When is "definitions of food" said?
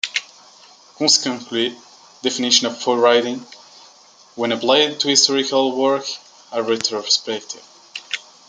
2.23-2.97